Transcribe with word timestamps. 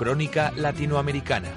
Crónica 0.00 0.50
Latinoamericana. 0.56 1.50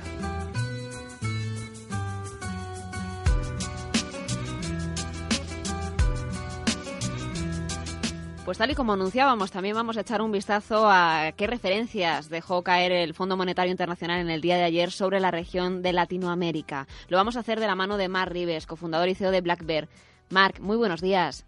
Pues 8.44 8.58
tal 8.58 8.70
y 8.70 8.76
como 8.76 8.92
anunciábamos, 8.92 9.50
también 9.50 9.76
vamos 9.76 9.96
a 9.96 10.02
echar 10.02 10.22
un 10.22 10.34
vistazo 10.34 10.90
a 10.90 11.32
qué 11.38 11.48
referencias 11.48 12.28
dejó 12.28 12.64
caer 12.64 12.92
el 12.92 13.14
Fondo 13.14 13.38
Monetario 13.38 13.72
Internacional 13.72 14.20
en 14.20 14.30
el 14.30 14.42
día 14.42 14.58
de 14.58 14.64
ayer 14.64 14.92
sobre 14.92 15.22
la 15.22 15.32
región 15.32 15.82
de 15.82 15.94
Latinoamérica. 15.94 16.88
Lo 17.08 17.16
vamos 17.16 17.38
a 17.38 17.40
hacer 17.40 17.62
de 17.62 17.68
la 17.68 17.76
mano 17.76 17.96
de 17.96 18.10
Mark 18.10 18.34
Rives, 18.34 18.68
cofundador 18.68 19.08
y 19.08 19.16
CEO 19.16 19.32
de 19.32 19.40
Black 19.40 19.64
Bear. 19.64 19.88
Mark, 20.30 20.56
muy 20.60 20.76
buenos 20.76 21.00
días. 21.00 21.46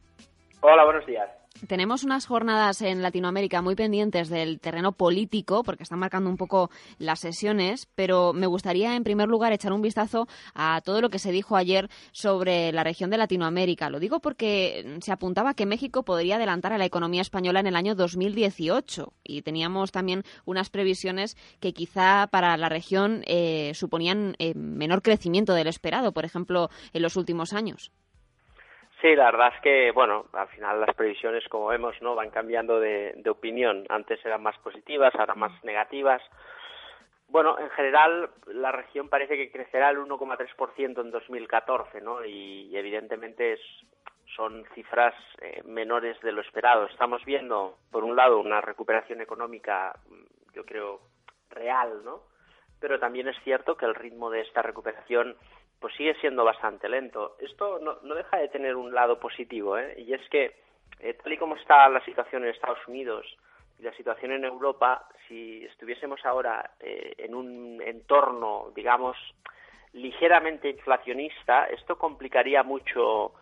Hola, 0.62 0.86
buenos 0.86 1.06
días. 1.06 1.30
Tenemos 1.68 2.04
unas 2.04 2.26
jornadas 2.26 2.82
en 2.82 3.02
Latinoamérica 3.02 3.62
muy 3.62 3.76
pendientes 3.76 4.28
del 4.28 4.60
terreno 4.60 4.92
político, 4.92 5.64
porque 5.64 5.84
están 5.84 6.00
marcando 6.00 6.30
un 6.30 6.36
poco 6.36 6.70
las 7.00 7.22
sesiones, 7.22 7.88
pero 7.96 8.34
me 8.34 8.46
gustaría 8.46 8.96
en 8.96 9.06
primer 9.06 9.30
lugar 9.30 9.54
echar 9.54 9.72
un 9.72 9.82
vistazo 9.82 10.28
a 10.54 10.82
todo 10.82 11.00
lo 11.00 11.10
que 11.10 11.18
se 11.18 11.32
dijo 11.32 11.56
ayer 11.56 11.90
sobre 12.12 12.74
la 12.74 12.84
región 12.84 13.10
de 13.10 13.18
Latinoamérica. 13.18 13.90
Lo 13.90 14.02
digo 14.02 14.20
porque 14.20 15.00
se 15.02 15.14
apuntaba 15.14 15.54
que 15.54 15.66
México 15.66 16.04
podría 16.04 16.36
adelantar 16.36 16.74
a 16.74 16.78
la 16.78 16.86
economía 16.86 17.22
española 17.22 17.62
en 17.62 17.68
el 17.68 17.78
año 17.78 17.96
2018 17.96 19.14
y 19.24 19.42
teníamos 19.42 19.94
también 19.94 20.24
unas 20.44 20.70
previsiones 20.70 21.38
que 21.62 21.74
quizá 21.74 22.28
para 22.28 22.58
la 22.58 22.68
región 22.68 23.24
eh, 23.28 23.72
suponían 23.76 24.36
eh, 24.40 24.54
menor 24.56 25.02
crecimiento 25.02 25.54
del 25.54 25.68
esperado, 25.68 26.12
por 26.12 26.26
ejemplo, 26.26 26.70
en 26.92 27.02
los 27.02 27.16
últimos 27.16 27.54
años. 27.54 27.92
Sí, 29.06 29.16
la 29.16 29.26
verdad 29.26 29.54
es 29.54 29.62
que, 29.62 29.92
bueno, 29.92 30.26
al 30.34 30.48
final 30.48 30.82
las 30.82 30.96
previsiones, 30.96 31.48
como 31.48 31.68
vemos, 31.68 31.96
no 32.02 32.16
van 32.16 32.32
cambiando 32.32 32.80
de, 32.80 33.22
opinión. 33.30 33.86
Antes 33.88 34.26
eran 34.26 34.42
más 34.42 34.58
positivas, 34.58 35.14
ahora 35.14 35.36
más 35.36 35.64
negativas. 35.64 36.24
Bueno, 37.28 37.60
en 37.60 37.70
general 37.70 38.32
la 38.48 38.72
región 38.72 39.08
parece 39.08 39.38
que 39.38 39.52
crecerá 39.52 39.92
el 39.92 40.00
1,3% 40.00 41.02
en 41.02 41.12
2014, 41.12 42.02
¿no? 42.02 42.26
Y, 42.26 42.76
evidentemente 42.76 43.54
es, 43.54 43.60
son 44.36 44.66
cifras 44.74 45.14
eh, 45.40 45.62
menores 45.66 46.20
de 46.22 46.32
lo 46.32 46.42
esperado. 46.42 46.88
Estamos 46.88 47.24
viendo, 47.26 47.78
por 47.92 48.04
un 48.04 48.16
lado, 48.16 48.40
una 48.40 48.60
recuperación 48.60 49.22
económica, 49.22 50.00
yo 50.56 50.66
creo, 50.66 51.02
real, 51.52 52.04
¿no? 52.04 52.24
Pero 52.80 53.00
también 53.00 53.28
es 53.28 53.38
cierto 53.44 53.78
que 53.78 53.86
el 53.86 53.94
ritmo 53.94 54.32
de 54.32 54.42
esta 54.42 54.64
recuperación 54.64 55.38
pues 55.80 55.94
sigue 55.96 56.16
siendo 56.16 56.44
bastante 56.44 56.90
lento. 56.90 57.38
Esto 57.40 57.80
no, 57.80 58.16
deja 58.16 58.38
de 58.38 58.50
tener 58.50 58.76
un 58.76 58.94
lado 58.94 59.20
positivo, 59.20 59.78
¿eh? 59.78 59.96
y 59.98 60.14
es 60.14 60.28
que, 60.30 60.56
eh, 61.00 61.14
tal 61.22 61.34
y 61.34 61.38
como 61.38 61.56
está 61.56 61.88
la 61.90 62.04
situación 62.04 62.44
en 62.44 62.50
Estados 62.50 62.86
Unidos 62.88 63.26
y 63.80 63.84
la 63.84 63.94
situación 63.94 64.32
en 64.32 64.46
Europa, 64.46 65.08
si 65.28 65.66
estuviésemos 65.66 66.26
ahora 66.26 66.72
eh, 66.80 67.14
en 67.18 67.36
un 67.36 67.82
entorno, 67.82 68.72
digamos, 68.76 69.18
ligeramente 69.94 70.70
inflacionista, 70.70 71.66
esto 71.68 71.98
complicaría 71.98 72.64
mucho 72.64 73.34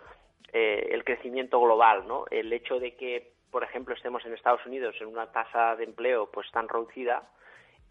eh, 0.51 0.89
el 0.91 1.03
crecimiento 1.03 1.59
global, 1.59 2.07
¿no? 2.07 2.25
El 2.29 2.53
hecho 2.53 2.79
de 2.79 2.95
que, 2.95 3.33
por 3.49 3.63
ejemplo, 3.63 3.95
estemos 3.95 4.23
en 4.25 4.33
Estados 4.33 4.65
Unidos 4.65 4.95
en 4.99 5.07
una 5.07 5.31
tasa 5.31 5.75
de 5.75 5.83
empleo 5.83 6.29
pues 6.31 6.49
tan 6.51 6.69
reducida, 6.69 7.23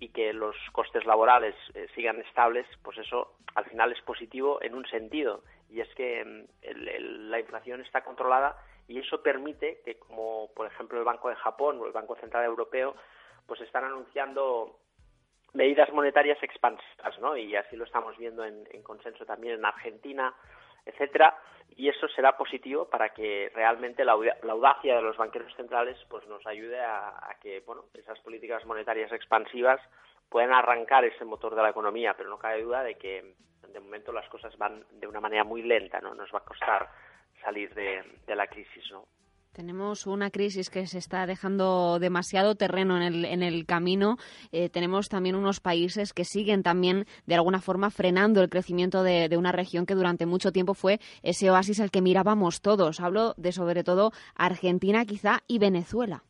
y 0.03 0.09
que 0.09 0.33
los 0.33 0.57
costes 0.73 1.07
laborales 1.07 1.55
eh, 1.75 1.87
sigan 1.95 2.19
estables, 2.23 2.67
pues 2.83 2.99
eso 2.99 3.37
al 3.55 3.65
final 3.67 3.93
es 3.93 4.01
positivo 4.03 4.61
en 4.61 4.75
un 4.75 4.85
sentido, 4.87 5.45
y 5.71 5.81
es 5.81 5.89
que 5.95 6.25
mm, 6.25 7.29
la 7.31 7.39
inflación 7.39 7.81
está 7.81 8.03
controlada 8.03 8.57
y 8.89 8.99
eso 8.99 9.23
permite 9.23 9.81
que, 9.85 9.95
como 10.01 10.51
por 10.57 10.67
ejemplo 10.67 10.99
el 10.99 11.05
Banco 11.05 11.29
de 11.29 11.37
Japón 11.37 11.79
o 11.79 11.87
el 11.87 11.93
Banco 11.93 12.17
Central 12.17 12.45
Europeo, 12.45 12.97
pues 13.47 13.61
están 13.61 13.85
anunciando 13.85 14.77
medidas 15.53 15.93
monetarias 15.93 16.43
expansivas, 16.43 17.17
¿no? 17.21 17.37
Y 17.37 17.55
así 17.55 17.77
lo 17.77 17.85
estamos 17.85 18.19
viendo 18.19 18.45
en, 18.45 18.67
en 18.73 18.83
consenso 18.83 19.25
también 19.25 19.55
en 19.55 19.65
Argentina, 19.65 20.35
etcétera, 20.85 21.39
y 21.77 21.89
eso 21.89 22.09
será 22.09 22.37
positivo 22.37 22.89
para 22.89 23.11
que 23.11 23.51
realmente 23.55 24.05
la, 24.05 24.13
audacia 24.13 24.97
de 24.97 25.03
los 25.03 25.17
banqueros 25.17 25.55
centrales 25.57 25.97
pues 26.09 26.27
nos 26.27 26.47
ayude 26.47 26.81
a, 26.81 27.37
que 27.41 27.61
bueno 27.61 27.85
esas 27.95 28.19
políticas 28.21 28.65
monetarias 28.67 29.13
expansivas 29.13 29.81
puedan 30.29 30.53
arrancar 30.53 31.05
ese 31.05 31.25
motor 31.25 31.55
de 31.55 31.63
la 31.63 31.71
economía. 31.71 32.15
Pero 32.17 32.31
no 32.31 32.39
cabe 32.39 32.63
duda 32.63 32.83
de 32.83 32.97
que 32.97 33.35
de 33.73 33.81
momento 33.81 34.13
las 34.13 34.29
cosas 34.29 34.57
van 34.59 34.85
de 34.93 35.07
una 35.07 35.21
manera 35.21 35.45
muy 35.45 35.63
lenta 35.63 36.01
no 36.01 36.15
nos 36.15 36.33
va 36.33 36.39
a 36.39 36.45
costar 36.45 36.91
salir 37.43 37.73
de, 37.75 38.03
de 38.27 38.37
la 38.37 38.47
crisis 38.47 38.91
no 38.91 39.07
tenemos 39.53 40.07
una 40.07 40.31
crisis 40.31 40.71
que 40.71 40.87
se 40.87 40.99
está 40.99 41.27
dejando 41.27 41.99
demasiado 41.99 42.55
terreno 42.55 42.97
en 42.97 43.43
el, 43.43 43.67
camino. 43.67 44.17
Eh, 44.51 44.69
tenemos 44.71 45.09
también 45.09 45.37
unos 45.37 45.61
países 45.61 46.13
que 46.13 46.25
siguen 46.25 46.63
también, 46.63 47.05
de 47.27 47.35
alguna 47.35 47.61
forma, 47.61 47.91
frenando 47.91 48.43
el 48.43 48.49
crecimiento 48.49 49.03
de, 49.03 49.29
una 49.37 49.53
región 49.53 49.87
que 49.87 49.95
durante 49.95 50.27
mucho 50.27 50.53
tiempo 50.53 50.75
fue 50.75 50.99
ese 51.23 51.51
oasis 51.51 51.81
al 51.81 51.91
que 51.91 52.01
mirábamos 52.01 52.63
todos. 52.63 53.01
Hablo 53.01 53.35
de, 53.37 53.53
sobre 53.53 53.85
todo, 53.85 54.11
Argentina 54.35 55.05
quizá 55.05 55.41
y 55.47 55.59
Venezuela. 55.59 56.23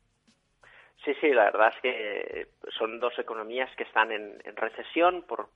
Sí, 1.04 1.14
sí, 1.20 1.30
la 1.30 1.44
verdad 1.44 1.72
es 1.74 1.80
que 1.82 2.48
son 2.78 3.00
dos 3.00 3.18
economías 3.18 3.70
que 3.76 3.84
están 3.84 4.12
en, 4.12 4.38
recesión 4.56 5.22
por, 5.22 5.48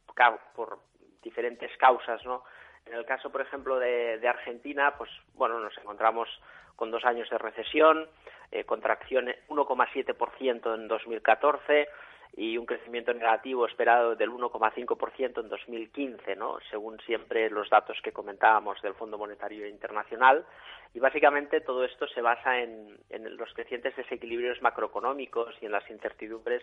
por 0.54 0.78
diferentes 1.22 1.70
causas, 1.78 2.24
¿no? 2.24 2.42
En 2.86 2.94
el 2.94 3.04
caso, 3.04 3.30
por 3.30 3.40
ejemplo, 3.40 3.78
de, 3.78 4.26
Argentina, 4.28 4.94
pues 4.96 5.10
bueno, 5.34 5.58
nos 5.60 5.76
encontramos 5.78 6.28
con 6.76 6.90
dos 6.90 7.04
años 7.04 7.28
de 7.30 7.38
recesión, 7.38 8.08
eh, 8.52 8.64
contracción 8.64 9.26
1,7% 9.48 10.74
en 10.74 10.88
2014 10.88 11.88
y 12.36 12.58
un 12.58 12.66
crecimiento 12.66 13.14
negativo 13.14 13.66
esperado 13.66 14.14
del 14.14 14.30
1,5% 14.30 15.40
en 15.40 15.48
2015, 15.48 16.36
¿no? 16.36 16.58
según 16.70 17.00
siempre 17.00 17.48
los 17.48 17.70
datos 17.70 17.98
que 18.02 18.12
comentábamos 18.12 18.80
del 18.82 18.94
Fondo 18.94 19.16
Monetario 19.16 19.66
Internacional. 19.66 20.44
Y 20.92 21.00
básicamente 21.00 21.60
todo 21.60 21.84
esto 21.84 22.06
se 22.08 22.20
basa 22.20 22.60
en 22.60 22.98
los 23.10 23.52
crecientes 23.54 23.96
desequilibrios 23.96 24.60
macroeconómicos 24.60 25.54
y 25.60 25.66
en 25.66 25.72
las 25.72 25.88
incertidumbres 25.90 26.62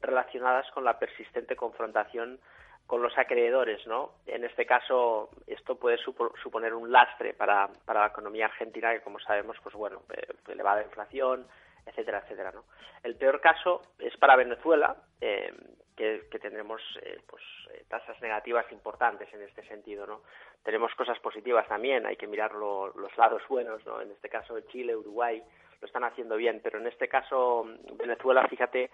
relacionadas 0.00 0.70
con 0.72 0.84
la 0.84 0.98
persistente 0.98 1.54
confrontación 1.54 2.40
con 2.86 3.02
los 3.02 3.16
acreedores, 3.16 3.86
¿no? 3.86 4.14
En 4.26 4.44
este 4.44 4.66
caso, 4.66 5.30
esto 5.46 5.76
puede 5.76 5.98
suponer 5.98 6.74
un 6.74 6.90
lastre 6.90 7.34
para, 7.34 7.68
para 7.84 8.00
la 8.00 8.06
economía 8.08 8.46
argentina, 8.46 8.92
que 8.92 9.00
como 9.00 9.20
sabemos, 9.20 9.56
pues 9.62 9.74
bueno, 9.74 10.02
eh, 10.12 10.26
elevada 10.48 10.82
inflación, 10.82 11.46
etcétera, 11.86 12.22
etcétera, 12.24 12.52
¿no? 12.52 12.64
El 13.02 13.16
peor 13.16 13.40
caso 13.40 13.82
es 13.98 14.16
para 14.16 14.36
Venezuela, 14.36 14.96
eh, 15.20 15.52
que, 15.96 16.26
que, 16.30 16.38
tendremos 16.38 16.80
eh, 17.02 17.20
pues 17.26 17.42
eh, 17.72 17.84
tasas 17.88 18.20
negativas 18.20 18.70
importantes 18.72 19.32
en 19.34 19.42
este 19.42 19.62
sentido, 19.66 20.06
¿no? 20.06 20.22
Tenemos 20.62 20.94
cosas 20.94 21.18
positivas 21.20 21.66
también, 21.68 22.06
hay 22.06 22.16
que 22.16 22.26
mirar 22.26 22.52
los 22.54 23.16
lados 23.16 23.42
buenos, 23.48 23.84
¿no? 23.86 24.00
En 24.00 24.10
este 24.10 24.28
caso 24.28 24.58
Chile, 24.72 24.96
Uruguay 24.96 25.42
lo 25.80 25.86
están 25.86 26.04
haciendo 26.04 26.36
bien, 26.36 26.60
pero 26.62 26.78
en 26.78 26.86
este 26.86 27.08
caso 27.08 27.66
Venezuela, 27.94 28.46
fíjate, 28.48 28.90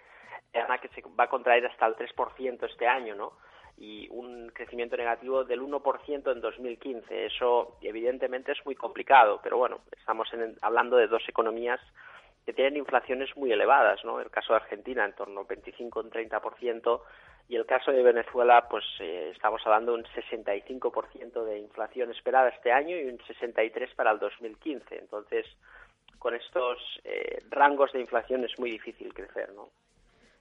Ana, 0.55 0.79
que 0.79 0.89
se 0.89 1.03
va 1.19 1.25
a 1.25 1.29
contraer 1.29 1.67
hasta 1.67 1.87
el 1.87 1.97
3% 1.97 2.71
este 2.71 2.87
año, 2.87 3.15
¿no? 3.15 3.33
Y 3.79 4.09
un 4.11 4.51
crecimiento 4.51 4.97
negativo 4.97 5.45
del 5.45 5.61
1% 5.61 6.33
en 6.33 6.41
2015. 6.41 7.27
Eso 7.27 7.77
evidentemente 7.83 8.53
es 8.53 8.65
muy 8.65 8.75
complicado, 8.75 9.41
pero 9.43 9.59
bueno, 9.59 9.81
estamos 9.99 10.29
hablando 10.63 10.97
de 10.97 11.09
dos 11.09 11.23
economías 11.29 11.81
que 12.45 12.53
tienen 12.53 12.77
inflaciones 12.77 13.37
muy 13.37 13.51
elevadas, 13.51 14.05
¿no? 14.05 14.21
El 14.21 14.31
caso 14.31 14.53
de 14.53 14.61
Argentina 14.61 15.05
en 15.05 15.15
torno 15.15 15.41
al 15.41 15.47
25 15.47 16.01
un 16.01 16.11
30% 16.11 17.01
y 17.49 17.57
el 17.57 17.67
caso 17.67 17.93
de 17.93 18.03
Venezuela, 18.03 18.67
pues 18.69 18.85
eh, 19.01 19.31
estamos 19.35 19.61
hablando 19.65 19.93
de 19.93 19.99
un 19.99 20.05
65% 20.05 21.45
de 21.45 21.59
inflación 21.59 22.11
esperada 22.11 22.49
este 22.49 22.73
año 22.73 22.97
y 22.97 23.05
un 23.05 23.21
63 23.27 23.95
para 23.95 24.13
el 24.13 24.19
2015. 24.19 24.99
Entonces, 24.99 25.47
con 26.19 26.35
estos 26.35 26.79
eh, 27.05 27.43
rangos 27.51 27.93
de 27.93 28.01
inflación 28.01 28.45
es 28.45 28.59
muy 28.59 28.71
difícil 28.71 29.13
crecer, 29.13 29.53
¿no? 29.53 29.71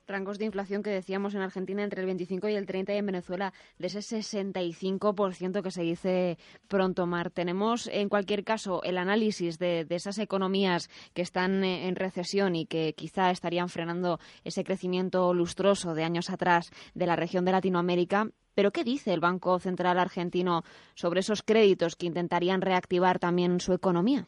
Rangos 0.08 0.38
de 0.38 0.46
inflación 0.46 0.84
que 0.84 0.92
decíamos 0.92 1.34
en 1.34 1.42
Argentina 1.42 1.84
entre 1.84 2.02
el 2.02 2.06
25 2.06 2.48
y 2.50 2.56
el 2.56 2.68
30 2.68 2.94
y 2.94 2.98
en 2.98 3.06
Venezuela 3.08 3.54
de 3.80 3.88
ese 3.88 4.00
65% 4.00 5.64
que 5.64 5.72
se 5.72 5.82
dice 5.82 6.38
pronto, 6.68 7.08
Mar. 7.08 7.32
Tenemos 7.32 7.88
en 7.88 8.08
cualquier 8.08 8.44
caso 8.44 8.84
el 8.84 9.00
análisis 9.00 9.58
de, 9.58 9.88
esas 9.90 10.20
economías 10.20 10.90
que 11.16 11.24
están 11.24 11.64
eh, 11.64 11.88
en 11.88 11.96
recesión 11.96 12.56
y 12.56 12.68
que 12.68 12.94
quizá 12.94 13.32
estarían 13.32 13.68
frenando 13.68 14.20
ese 14.44 14.64
crecimiento 14.64 15.34
lustroso 15.34 15.96
de 15.96 16.04
años 16.04 16.30
atrás 16.30 16.70
de 16.94 17.08
la 17.08 17.16
región 17.16 17.44
de 17.44 17.54
Latinoamérica. 17.54 18.28
Pero 18.54 18.72
¿qué 18.72 18.84
dice 18.84 19.12
el 19.12 19.22
Banco 19.22 19.58
Central 19.58 19.98
argentino 19.98 20.62
sobre 20.94 21.22
esos 21.22 21.42
créditos 21.42 21.96
que 21.96 22.06
intentarían 22.06 22.62
reactivar 22.62 23.18
también 23.18 23.60
su 23.60 23.74
economía? 23.74 24.28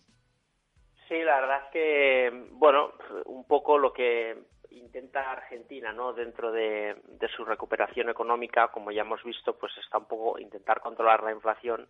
Sí, 1.08 1.16
la 1.24 1.40
verdad 1.40 1.62
es 1.66 1.72
que, 1.72 2.48
bueno, 2.54 2.92
un 3.26 3.46
poco 3.46 3.78
lo 3.78 3.94
que 3.94 4.36
intenta 4.78 5.32
Argentina, 5.32 5.92
¿no? 5.92 6.14
Dentro 6.14 6.52
de, 6.52 6.96
su 7.36 7.46
recuperación 7.46 8.10
económica, 8.10 8.70
como 8.70 8.92
ya 8.92 9.02
hemos 9.02 9.24
visto, 9.24 9.58
pues 9.58 9.74
está 9.78 9.98
un 9.98 10.06
poco 10.06 10.40
intentar 10.40 10.80
controlar 10.80 11.24
la 11.24 11.32
inflación 11.32 11.88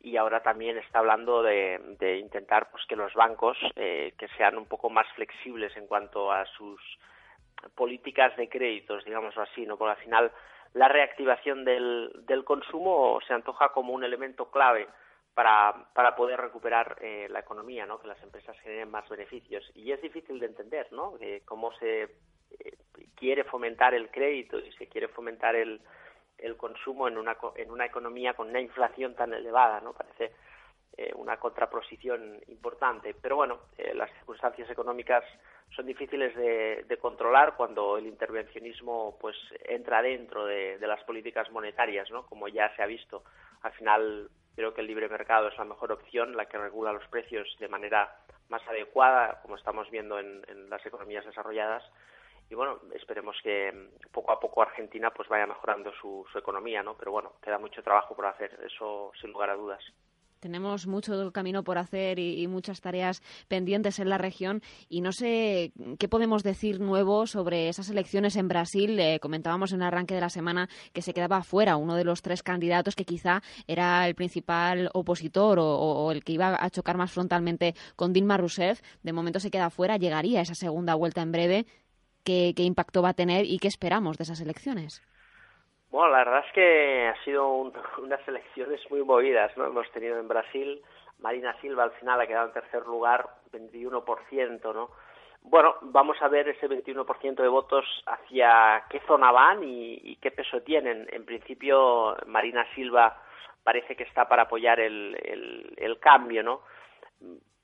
y 0.00 0.16
ahora 0.16 0.42
también 0.42 0.78
está 0.78 1.00
hablando 1.00 1.42
de, 1.42 2.18
intentar 2.18 2.70
pues 2.70 2.84
que 2.86 2.96
los 2.96 3.12
bancos 3.14 3.58
eh, 3.76 4.14
que 4.18 4.28
sean 4.36 4.56
un 4.56 4.66
poco 4.66 4.88
más 4.88 5.06
flexibles 5.14 5.76
en 5.76 5.86
cuanto 5.86 6.32
a 6.32 6.46
sus 6.46 6.80
políticas 7.74 8.34
de 8.36 8.48
créditos, 8.48 9.04
digamos 9.04 9.36
así, 9.36 9.66
¿no? 9.66 9.76
Porque 9.76 9.92
al 9.98 10.04
final 10.04 10.32
la 10.72 10.88
reactivación 10.88 11.64
del, 11.64 12.10
del 12.26 12.44
consumo 12.44 13.18
se 13.26 13.34
antoja 13.34 13.70
como 13.70 13.92
un 13.92 14.04
elemento 14.04 14.50
clave 14.50 14.88
para, 15.40 15.86
para 15.94 16.14
poder 16.14 16.38
recuperar 16.38 16.98
eh, 17.00 17.26
la 17.30 17.40
economía, 17.40 17.86
¿no? 17.86 17.98
que 17.98 18.08
las 18.08 18.22
empresas 18.22 18.54
generen 18.60 18.90
más 18.90 19.08
beneficios. 19.08 19.64
Y 19.74 19.90
es 19.90 20.02
difícil 20.02 20.38
de 20.38 20.44
entender 20.44 20.92
¿no? 20.92 21.14
cómo 21.46 21.72
se 21.78 22.02
eh, 22.02 22.08
quiere 23.14 23.44
fomentar 23.44 23.94
el 23.94 24.10
crédito 24.10 24.58
y 24.58 24.70
se 24.72 24.86
quiere 24.88 25.08
fomentar 25.08 25.56
el, 25.56 25.80
el 26.36 26.58
consumo 26.58 27.08
en 27.08 27.16
una, 27.16 27.38
en 27.56 27.70
una 27.70 27.86
economía 27.86 28.34
con 28.34 28.50
una 28.50 28.60
inflación 28.60 29.14
tan 29.14 29.32
elevada. 29.32 29.80
¿no? 29.80 29.94
Parece 29.94 30.34
eh, 30.98 31.10
una 31.14 31.38
contraposición 31.38 32.38
importante. 32.48 33.14
Pero 33.14 33.36
bueno, 33.36 33.60
las 33.94 34.12
circunstancias 34.16 34.68
económicas 34.68 35.24
son 35.74 35.86
difíciles 35.86 36.36
de, 36.36 36.84
de, 36.86 36.96
controlar 36.98 37.56
cuando 37.56 37.96
el 37.96 38.06
intervencionismo 38.06 39.16
pues 39.18 39.36
entra 39.64 40.02
dentro 40.02 40.44
de, 40.44 40.76
de, 40.76 40.86
las 40.86 41.02
políticas 41.04 41.50
monetarias, 41.50 42.10
¿no? 42.10 42.26
Como 42.26 42.46
ya 42.48 42.76
se 42.76 42.82
ha 42.82 42.86
visto. 42.86 43.22
Al 43.62 43.72
final 43.72 44.28
Creo 44.54 44.74
que 44.74 44.80
el 44.80 44.86
libre 44.86 45.08
mercado 45.08 45.48
es 45.48 45.56
la 45.58 45.64
mejor 45.64 45.92
opción, 45.92 46.36
la 46.36 46.46
que 46.46 46.58
regula 46.58 46.92
los 46.92 47.06
precios 47.08 47.48
de 47.58 47.68
manera 47.68 48.16
más 48.48 48.66
adecuada, 48.66 49.40
como 49.42 49.56
estamos 49.56 49.90
viendo 49.90 50.18
en, 50.18 50.68
las 50.68 50.84
economías 50.84 51.24
desarrolladas. 51.24 51.82
Y 52.48 52.54
bueno, 52.54 52.80
esperemos 52.94 53.36
que 53.42 53.90
poco 54.10 54.32
a 54.32 54.40
poco 54.40 54.62
Argentina 54.62 55.12
pues 55.12 55.28
vaya 55.28 55.46
mejorando 55.46 55.92
su, 56.00 56.26
su 56.32 56.38
economía, 56.38 56.82
¿no? 56.82 56.96
Pero 56.96 57.12
bueno, 57.12 57.34
queda 57.42 57.58
mucho 57.58 57.82
trabajo 57.82 58.14
por 58.16 58.26
hacer, 58.26 58.58
eso 58.66 59.12
sin 59.20 59.30
lugar 59.30 59.50
a 59.50 59.54
dudas. 59.54 59.84
Tenemos 60.40 60.86
mucho 60.86 61.32
camino 61.32 61.62
por 61.62 61.76
hacer 61.76 62.18
y, 62.18 62.46
muchas 62.48 62.80
tareas 62.80 63.22
pendientes 63.46 63.98
en 63.98 64.08
la 64.08 64.16
región 64.16 64.62
y 64.88 65.02
no 65.02 65.12
sé 65.12 65.72
qué 65.98 66.08
podemos 66.08 66.42
decir 66.42 66.80
nuevo 66.80 67.26
sobre 67.26 67.68
esas 67.68 67.90
elecciones 67.90 68.36
en 68.36 68.48
Brasil. 68.48 68.98
Eh, 68.98 69.20
comentábamos 69.20 69.72
en 69.72 69.82
el 69.82 69.88
arranque 69.88 70.14
de 70.14 70.22
la 70.22 70.30
semana 70.30 70.68
que 70.94 71.02
se 71.02 71.12
quedaba 71.12 71.42
fuera 71.42 71.76
uno 71.76 71.94
de 71.94 72.04
los 72.04 72.22
tres 72.22 72.42
candidatos 72.42 72.96
que 72.96 73.04
quizá 73.04 73.42
era 73.66 74.08
el 74.08 74.14
principal 74.14 74.90
opositor 74.94 75.58
o, 75.60 76.10
el 76.10 76.24
que 76.24 76.32
iba 76.32 76.56
a 76.58 76.70
chocar 76.70 76.96
más 76.96 77.12
frontalmente 77.12 77.74
con 77.94 78.14
Dilma 78.14 78.38
Rousseff. 78.38 78.80
De 79.02 79.12
momento 79.12 79.40
se 79.40 79.50
queda 79.50 79.68
fuera, 79.68 79.98
llegaría 79.98 80.40
esa 80.40 80.54
segunda 80.54 80.94
vuelta 80.94 81.20
en 81.20 81.32
breve. 81.32 81.66
qué 82.24 82.54
impacto 82.56 83.02
va 83.02 83.10
a 83.10 83.14
tener 83.14 83.44
y 83.44 83.58
qué 83.58 83.68
esperamos 83.68 84.16
de 84.16 84.24
esas 84.24 84.40
elecciones? 84.40 85.02
Bueno, 85.90 86.12
la 86.12 86.18
verdad 86.18 86.44
es 86.46 86.52
que 86.52 87.08
ha 87.08 87.24
sido 87.24 87.48
unas 87.98 88.26
elecciones 88.28 88.80
muy 88.90 89.02
movidas, 89.02 89.56
¿no? 89.56 89.66
Hemos 89.66 89.90
tenido 89.92 90.18
en 90.18 90.28
Brasil, 90.28 90.82
Marina 91.18 91.54
Silva 91.60 91.84
al 91.84 91.92
final 91.92 92.20
ha 92.20 92.26
quedado 92.26 92.46
en 92.46 92.54
tercer 92.54 92.86
lugar, 92.86 93.28
21%, 93.52 94.74
¿no? 94.74 94.90
Bueno, 95.42 95.76
vamos 95.80 96.20
a 96.20 96.28
ver 96.28 96.48
ese 96.48 96.68
21% 96.68 97.34
de 97.42 97.48
votos 97.48 97.84
hacia 98.06 98.84
qué 98.90 99.00
zona 99.06 99.32
van 99.32 99.62
y, 99.64 100.16
qué 100.16 100.30
peso 100.30 100.60
tienen. 100.60 101.08
En 101.10 101.24
principio, 101.24 102.16
Marina 102.26 102.66
Silva 102.74 103.22
parece 103.64 103.96
que 103.96 104.02
está 104.02 104.28
para 104.28 104.42
apoyar 104.42 104.80
el, 104.80 105.16
el, 105.76 105.98
cambio, 105.98 106.42
¿no? 106.42 106.60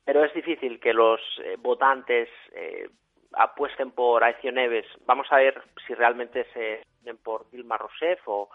Pero 0.04 0.24
es 0.24 0.32
difícil 0.32 0.80
que 0.80 0.94
los 0.94 1.20
eh, 1.44 1.56
votantes 1.58 2.30
eh, 2.52 2.88
apuesten 3.32 3.90
por 3.90 4.22
Aecio 4.24 4.52
Neves. 4.52 4.86
Vamos 5.06 5.26
a 5.30 5.36
ver 5.36 5.62
si 5.86 5.94
realmente 5.94 6.46
se 6.52 6.82
por 7.22 7.48
Dilma 7.50 7.78
Rousseff 7.78 8.20
o, 8.26 8.48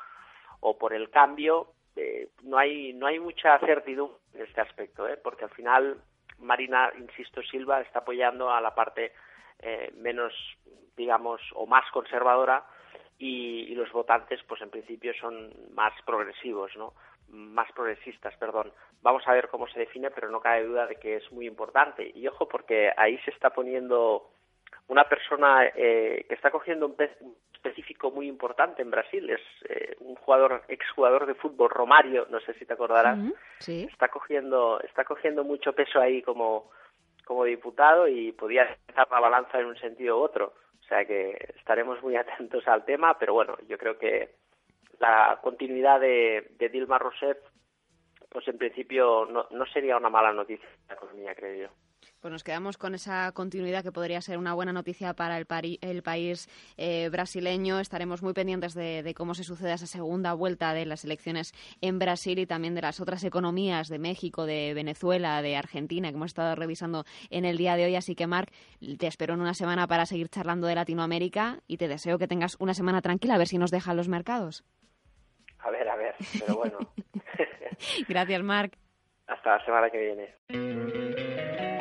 o 0.60 0.78
por 0.78 0.94
el 0.94 1.10
cambio. 1.10 1.74
Eh, 1.96 2.30
no 2.44 2.58
hay 2.58 2.94
no 2.94 3.08
hay 3.08 3.20
mucha 3.20 3.58
certidumbre 3.60 4.18
en 4.34 4.42
este 4.42 4.62
aspecto, 4.62 5.08
¿eh? 5.08 5.18
porque 5.22 5.46
al 5.46 5.52
final 5.52 6.02
Marina, 6.40 6.92
insisto, 6.98 7.42
Silva 7.44 7.82
está 7.82 8.00
apoyando 8.00 8.50
a 8.52 8.62
la 8.62 8.74
parte 8.74 9.14
eh, 9.60 9.92
menos, 9.96 10.34
digamos, 10.98 11.42
o 11.54 11.66
más 11.66 11.90
conservadora 11.92 12.66
y, 13.18 13.66
y, 13.70 13.76
los 13.76 13.92
votantes, 13.92 14.42
pues 14.48 14.62
en 14.62 14.72
principio 14.72 15.14
son 15.20 15.54
más 15.74 15.94
progresivos, 16.06 16.76
¿no? 16.76 16.94
Más 17.28 17.72
progresistas, 17.74 18.36
perdón. 18.38 18.74
Vamos 19.02 19.28
a 19.28 19.34
ver 19.34 19.50
cómo 19.50 19.68
se 19.68 19.80
define, 19.80 20.10
pero 20.10 20.30
no 20.30 20.40
cabe 20.40 20.64
duda 20.64 20.88
de 20.88 20.96
que 20.96 21.18
es 21.18 21.32
muy 21.32 21.46
importante. 21.46 22.12
Y 22.16 22.28
ojo, 22.28 22.48
porque 22.48 22.92
ahí 22.98 23.18
se 23.20 23.32
está 23.32 23.52
poniendo 23.52 24.32
una 24.92 25.06
persona 25.06 25.68
eh, 25.74 26.26
que 26.28 26.36
está 26.36 26.52
cogiendo 26.52 26.86
un 26.86 26.98
pez 26.98 27.12
específico 27.54 28.12
muy 28.12 28.28
importante 28.28 28.82
en 28.82 28.92
Brasil. 28.92 29.30
Es 29.30 29.40
eh, 29.70 29.96
un 30.02 30.16
jugador, 30.16 30.64
exjugador 30.68 31.26
de 31.28 31.36
fútbol, 31.36 31.70
Romario, 31.70 32.28
no 32.30 32.42
sé 32.42 32.54
si 32.56 32.66
te 32.66 32.74
acordarás. 32.74 33.18
sí. 33.60 33.88
Está 33.90 34.10
cogiendo, 34.10 34.82
está 34.82 35.06
cogiendo 35.06 35.46
mucho 35.46 35.72
peso 35.72 36.02
ahí 36.02 36.22
como, 36.22 36.72
como 37.24 37.46
diputado 37.46 38.06
y 38.10 38.34
podía 38.34 38.64
estar 38.64 39.08
la 39.10 39.22
balanza 39.22 39.62
en 39.62 39.68
un 39.68 39.78
sentido 39.78 40.18
u 40.20 40.24
otro. 40.24 40.56
O 40.82 40.84
sea 40.84 41.06
que 41.06 41.54
estaremos 41.58 42.04
muy 42.04 42.16
atentos 42.18 42.68
al 42.68 42.84
tema, 42.84 43.18
pero 43.18 43.34
bueno, 43.34 43.56
yo 43.70 43.78
creo 43.78 43.98
que 43.98 44.36
la 45.00 45.40
continuidad 45.42 46.02
de, 46.02 46.52
de 46.60 46.68
Dilma 46.68 47.00
Rousseff, 47.00 47.38
pues 48.28 48.46
en 48.46 48.58
principio 48.58 49.26
no, 49.26 49.48
no 49.52 49.66
sería 49.68 49.96
una 49.96 50.10
mala 50.10 50.34
noticia 50.34 50.68
para 50.68 50.88
la 50.90 50.94
economía, 50.96 51.34
creo 51.34 51.70
yo. 51.70 51.91
Pues 52.22 52.32
nos 52.32 52.44
quedamos 52.44 52.78
con 52.78 52.94
esa 52.94 53.32
continuidad 53.32 53.82
que 53.82 53.92
podría 53.92 54.22
ser 54.22 54.38
una 54.38 54.54
buena 54.54 54.72
noticia 54.72 55.16
para 55.16 55.40
el, 55.40 55.48
el 55.82 56.04
país 56.04 56.48
eh, 56.78 57.10
brasileño. 57.10 57.80
Estaremos 57.80 58.22
muy 58.22 58.34
pendientes 58.34 58.76
de, 58.76 59.12
cómo 59.18 59.34
se 59.34 59.44
sucede 59.44 59.74
esa 59.74 59.88
segunda 59.88 60.34
vuelta 60.34 60.76
de 60.76 60.86
las 60.86 61.04
elecciones 61.04 61.52
en 61.82 61.98
Brasil 61.98 62.38
y 62.38 62.46
también 62.46 62.76
de 62.76 62.84
las 62.84 63.00
otras 63.00 63.24
economías 63.24 63.88
de 63.88 63.98
México, 63.98 64.46
de 64.46 64.76
Venezuela, 64.76 65.42
de 65.42 65.58
Argentina, 65.58 66.10
que 66.10 66.16
hemos 66.16 66.28
estado 66.28 66.54
revisando 66.54 67.06
en 67.32 67.44
el 67.44 67.58
día 67.58 67.76
de 67.76 67.86
hoy. 67.86 67.96
Así 67.96 68.14
que, 68.14 68.28
Marc, 68.28 68.52
te 69.00 69.08
espero 69.08 69.34
en 69.34 69.42
una 69.42 69.56
semana 69.56 69.88
para 69.88 70.06
seguir 70.06 70.30
charlando 70.30 70.68
de 70.68 70.76
Latinoamérica 70.76 71.62
y 71.66 71.78
te 71.78 71.88
deseo 71.88 72.20
que 72.20 72.28
tengas 72.28 72.56
una 72.60 72.76
semana 72.76 73.02
tranquila, 73.02 73.34
a 73.34 73.40
ver 73.40 73.48
si 73.48 73.58
nos 73.58 73.72
dejan 73.72 73.98
los 73.98 74.10
mercados. 74.10 74.64
A 75.58 75.72
ver, 75.72 75.90
a 75.90 75.96
ver, 75.96 76.14
pero 76.40 76.56
bueno. 76.56 76.78
Gracias, 78.08 78.44
Marc. 78.44 78.78
Hasta 79.26 79.58
la 79.58 79.66
semana 79.66 79.90
que 79.90 79.98
viene. 79.98 81.41